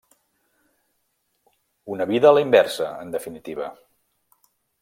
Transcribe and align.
Una 1.97 2.09
vida 2.13 2.31
a 2.31 2.39
la 2.39 2.45
inversa, 2.47 2.91
en 3.07 3.15
definitiva. 3.19 3.73